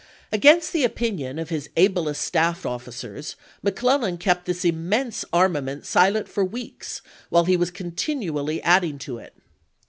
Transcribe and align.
Against 0.31 0.73
the 0.73 0.83
opinion 0.83 1.37
of 1.37 1.49
his 1.49 1.69
ablest 1.77 2.23
staff 2.23 2.65
officers, 2.65 3.35
McClellan 3.61 4.17
kept 4.17 4.45
this 4.45 4.65
immense 4.65 5.23
armament 5.31 5.85
silent 5.85 6.27
for 6.27 6.43
weeks 6.43 7.03
while 7.29 7.45
he 7.45 7.55
was 7.55 7.69
continually 7.69 8.63
adding 8.63 8.97
to 8.97 9.19
it. 9.19 9.35